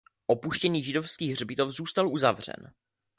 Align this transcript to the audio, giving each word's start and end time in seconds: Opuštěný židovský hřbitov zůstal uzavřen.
Opuštěný 0.27 0.83
židovský 0.83 1.31
hřbitov 1.31 1.69
zůstal 1.69 2.07
uzavřen. 2.07 2.73